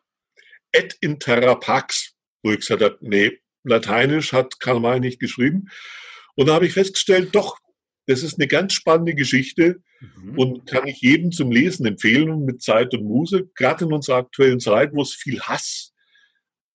Et 0.75 0.97
in 1.01 1.19
Terra 1.19 1.55
Pax. 1.55 2.13
Wo 2.43 2.51
ich 2.51 2.59
gesagt 2.59 2.83
habe, 2.83 2.97
nee, 3.01 3.39
Lateinisch 3.63 4.31
hat 4.33 4.59
Karl 4.59 4.79
May 4.79 4.99
nicht 4.99 5.19
geschrieben. 5.19 5.69
Und 6.35 6.47
da 6.47 6.55
habe 6.55 6.67
ich 6.67 6.73
festgestellt, 6.73 7.33
doch, 7.33 7.57
das 8.07 8.23
ist 8.23 8.37
eine 8.37 8.47
ganz 8.47 8.73
spannende 8.73 9.15
Geschichte 9.15 9.81
mhm. 9.99 10.37
und 10.37 10.67
kann 10.67 10.87
ich 10.87 11.01
jedem 11.01 11.31
zum 11.31 11.51
Lesen 11.51 11.85
empfehlen 11.85 12.45
mit 12.45 12.61
Zeit 12.61 12.93
und 12.93 13.03
Muse, 13.03 13.49
gerade 13.55 13.85
in 13.85 13.93
unserer 13.93 14.17
aktuellen 14.17 14.59
Zeit, 14.59 14.91
wo 14.93 15.01
es 15.01 15.13
viel 15.13 15.41
Hass, 15.41 15.93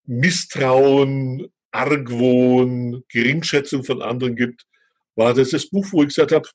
Misstrauen, 0.06 1.52
Argwohn, 1.70 3.04
Geringschätzung 3.08 3.84
von 3.84 4.02
anderen 4.02 4.34
gibt, 4.34 4.66
war 5.14 5.34
das 5.34 5.50
das 5.50 5.68
Buch, 5.68 5.86
wo 5.92 6.02
ich 6.02 6.08
gesagt 6.08 6.32
habe, 6.32 6.48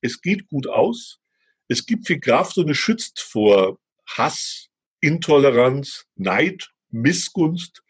es 0.00 0.20
geht 0.20 0.46
gut 0.48 0.68
aus, 0.68 1.18
es 1.68 1.86
gibt 1.86 2.06
viel 2.06 2.20
Kraft 2.20 2.56
und 2.58 2.70
es 2.70 2.76
schützt 2.76 3.20
vor 3.20 3.78
Hass, 4.06 4.68
Intoleranz, 5.00 6.04
Neid, 6.14 6.70
Missgunst 6.92 7.82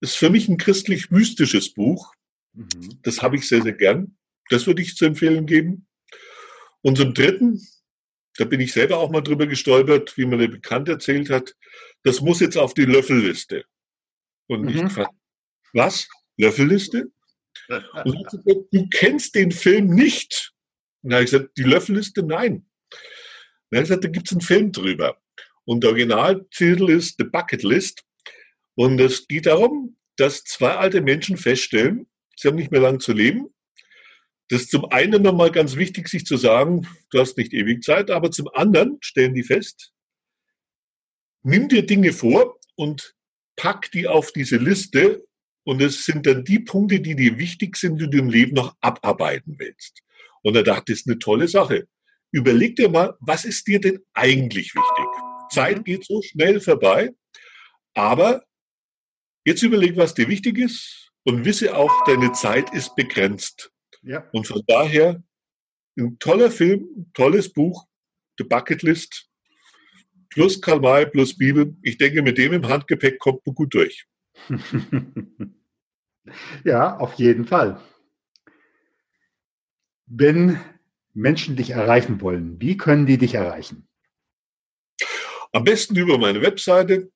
ist 0.00 0.16
für 0.16 0.30
mich 0.30 0.48
ein 0.48 0.58
christlich-mystisches 0.58 1.72
Buch. 1.74 2.14
Mhm. 2.52 3.00
Das 3.02 3.22
habe 3.22 3.36
ich 3.36 3.48
sehr, 3.48 3.62
sehr 3.62 3.72
gern. 3.72 4.16
Das 4.50 4.66
würde 4.66 4.82
ich 4.82 4.96
zu 4.96 5.06
empfehlen 5.06 5.46
geben. 5.46 5.86
Und 6.82 6.98
zum 6.98 7.14
Dritten, 7.14 7.66
da 8.36 8.44
bin 8.44 8.60
ich 8.60 8.72
selber 8.72 8.98
auch 8.98 9.10
mal 9.10 9.22
drüber 9.22 9.46
gestolpert, 9.46 10.16
wie 10.16 10.26
mir 10.26 10.36
der 10.36 10.48
Bekannt 10.48 10.88
erzählt 10.88 11.30
hat, 11.30 11.54
das 12.02 12.20
muss 12.20 12.40
jetzt 12.40 12.58
auf 12.58 12.74
die 12.74 12.84
Löffelliste. 12.84 13.64
Und 14.46 14.62
mhm. 14.62 14.68
ich 14.68 14.80
gefragt, 14.82 15.14
was? 15.72 16.08
Löffelliste? 16.36 17.10
Und 18.04 18.24
gesagt, 18.24 18.66
du 18.72 18.88
kennst 18.90 19.34
den 19.34 19.52
Film 19.52 19.94
nicht. 19.94 20.52
Und 21.02 21.10
da 21.10 21.16
habe 21.16 21.24
ich 21.24 21.30
gesagt, 21.30 21.56
die 21.56 21.62
Löffelliste, 21.62 22.22
nein. 22.22 22.66
Und 23.70 23.70
er 23.70 23.78
hat 23.78 23.84
gesagt, 23.84 24.04
da 24.04 24.08
gibt 24.08 24.26
es 24.26 24.32
einen 24.32 24.40
Film 24.42 24.72
drüber. 24.72 25.18
Und 25.64 25.82
der 25.82 25.90
Originaltitel 25.90 26.90
ist 26.90 27.16
The 27.18 27.24
Bucket 27.24 27.62
List. 27.62 28.04
Und 28.74 29.00
es 29.00 29.26
geht 29.26 29.46
darum, 29.46 29.96
dass 30.16 30.44
zwei 30.44 30.72
alte 30.72 31.00
Menschen 31.00 31.36
feststellen, 31.36 32.06
sie 32.36 32.48
haben 32.48 32.56
nicht 32.56 32.70
mehr 32.70 32.80
lang 32.80 33.00
zu 33.00 33.12
leben. 33.12 33.48
Das 34.48 34.62
ist 34.62 34.70
zum 34.70 34.84
einen 34.86 35.22
nochmal 35.22 35.50
ganz 35.50 35.76
wichtig, 35.76 36.08
sich 36.08 36.26
zu 36.26 36.36
sagen, 36.36 36.86
du 37.10 37.18
hast 37.18 37.38
nicht 37.38 37.52
ewig 37.52 37.82
Zeit, 37.82 38.10
aber 38.10 38.30
zum 38.30 38.48
anderen 38.52 38.98
stellen 39.00 39.34
die 39.34 39.42
fest, 39.42 39.92
nimm 41.42 41.68
dir 41.68 41.86
Dinge 41.86 42.12
vor 42.12 42.58
und 42.76 43.14
pack 43.56 43.90
die 43.92 44.06
auf 44.06 44.32
diese 44.32 44.56
Liste 44.56 45.24
und 45.64 45.80
es 45.80 46.04
sind 46.04 46.26
dann 46.26 46.44
die 46.44 46.58
Punkte, 46.58 47.00
die 47.00 47.16
dir 47.16 47.38
wichtig 47.38 47.76
sind, 47.76 48.00
die 48.00 48.10
du 48.10 48.18
im 48.18 48.28
Leben 48.28 48.54
noch 48.54 48.76
abarbeiten 48.80 49.58
willst. 49.58 50.02
Und 50.42 50.56
er 50.56 50.62
dachte, 50.62 50.92
das 50.92 51.00
ist 51.00 51.08
eine 51.08 51.18
tolle 51.18 51.48
Sache. 51.48 51.88
Überleg 52.30 52.76
dir 52.76 52.90
mal, 52.90 53.16
was 53.20 53.44
ist 53.44 53.66
dir 53.66 53.80
denn 53.80 54.00
eigentlich 54.12 54.74
wichtig? 54.74 55.33
Zeit 55.54 55.78
mhm. 55.78 55.84
geht 55.84 56.04
so 56.04 56.20
schnell 56.22 56.60
vorbei, 56.60 57.12
aber 57.94 58.44
Jetzt 59.44 59.62
überleg, 59.62 59.96
was 59.96 60.14
dir 60.14 60.28
wichtig 60.28 60.58
ist 60.58 61.12
und 61.24 61.44
wisse 61.44 61.76
auch, 61.76 62.04
deine 62.06 62.32
Zeit 62.32 62.72
ist 62.72 62.96
begrenzt. 62.96 63.70
Ja. 64.02 64.26
Und 64.32 64.46
von 64.46 64.62
daher 64.66 65.22
ein 65.98 66.18
toller 66.18 66.50
Film, 66.50 66.88
ein 66.96 67.10
tolles 67.12 67.52
Buch, 67.52 67.86
The 68.38 68.44
Bucket 68.44 68.82
List, 68.82 69.28
plus 70.30 70.60
Karl 70.60 70.80
May, 70.80 71.04
plus 71.06 71.36
Bibel. 71.36 71.76
Ich 71.82 71.98
denke, 71.98 72.22
mit 72.22 72.38
dem 72.38 72.54
im 72.54 72.68
Handgepäck 72.68 73.18
kommt 73.18 73.46
man 73.46 73.54
gut 73.54 73.74
durch. 73.74 74.06
Ja, 76.64 76.96
auf 76.96 77.12
jeden 77.14 77.44
Fall. 77.44 77.78
Wenn 80.06 80.58
Menschen 81.12 81.54
dich 81.54 81.72
erreichen 81.72 82.22
wollen, 82.22 82.58
wie 82.62 82.78
können 82.78 83.04
die 83.04 83.18
dich 83.18 83.34
erreichen? 83.34 83.86
Am 85.54 85.62
besten 85.62 85.94
über 85.96 86.18
meine 86.18 86.42
Webseite, 86.42 87.12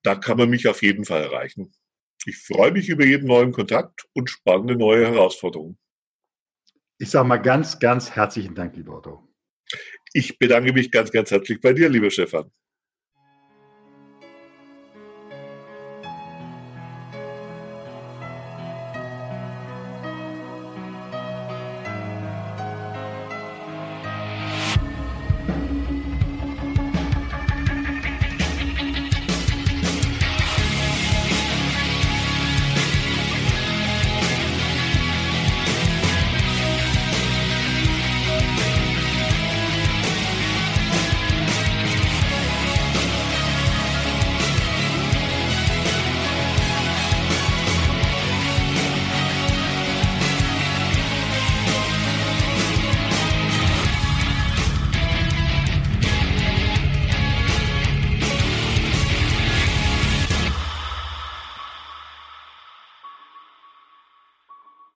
Da 0.05 0.15
kann 0.15 0.39
man 0.39 0.51
mich 0.51 0.69
auf 0.69 0.83
jeden 0.83 1.05
Fall 1.05 1.25
erreichen. 1.25 1.73
Ich 2.27 2.39
freue 2.39 2.71
mich 2.71 2.89
über 2.89 3.05
jeden 3.05 3.27
neuen 3.27 3.51
Kontakt 3.51 4.07
und 4.13 4.31
spannende 4.31 4.77
neue 4.77 5.09
Herausforderungen. 5.09 5.77
Ich 6.99 7.11
sage 7.11 7.27
mal 7.27 7.39
ganz, 7.39 7.81
ganz 7.81 8.13
herzlichen 8.13 8.55
Dank, 8.55 8.77
lieber 8.77 8.99
Otto. 8.99 9.29
Ich 10.13 10.39
bedanke 10.39 10.73
mich 10.73 10.93
ganz, 10.93 11.11
ganz 11.11 11.33
herzlich 11.33 11.61
bei 11.61 11.73
dir, 11.73 11.89
lieber 11.89 12.13
Stefan. 12.13 12.53